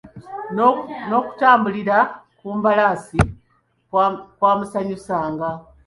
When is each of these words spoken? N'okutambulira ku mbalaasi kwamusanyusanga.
N'okutambulira 0.55 1.97
ku 2.39 2.47
mbalaasi 2.57 3.19
kwamusanyusanga. 4.39 5.47